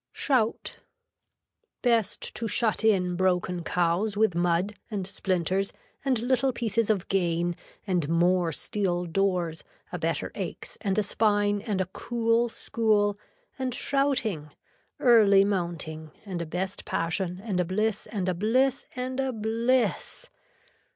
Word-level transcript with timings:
SHOUT 0.13 0.79
Best 1.83 2.33
to 2.33 2.47
shut 2.47 2.83
in 2.83 3.15
broken 3.15 3.63
cows 3.63 4.17
with 4.17 4.33
mud 4.33 4.73
and 4.89 5.05
splinters 5.05 5.73
and 6.03 6.17
little 6.23 6.51
pieces 6.51 6.89
of 6.89 7.07
gain 7.07 7.55
and 7.85 8.09
more 8.09 8.51
steel 8.51 9.05
doors 9.05 9.63
a 9.91 9.99
better 9.99 10.31
aches 10.33 10.75
and 10.81 10.97
a 10.97 11.03
spine 11.03 11.61
and 11.61 11.79
a 11.79 11.85
cool 11.85 12.49
school 12.49 13.15
and 13.59 13.75
shouting, 13.75 14.49
early 14.99 15.45
mounting 15.45 16.09
and 16.25 16.41
a 16.41 16.47
best 16.47 16.83
passion 16.83 17.39
and 17.39 17.59
a 17.59 17.63
bliss 17.63 18.07
and 18.11 18.27
a 18.27 18.33
bliss 18.33 18.85
and 18.95 19.19
a 19.19 19.31
bliss. 19.31 20.31